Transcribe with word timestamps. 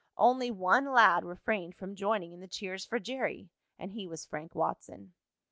Only 0.17 0.49
one 0.49 0.91
lad 0.91 1.23
refrained 1.23 1.75
from 1.75 1.93
joining 1.93 2.31
in 2.31 2.39
the 2.39 2.47
cheers 2.47 2.85
for 2.87 2.97
Jerry, 2.97 3.49
and 3.77 3.91
he 3.91 4.07
was 4.07 4.25
Frank 4.25 4.55
Watson. 4.55 5.13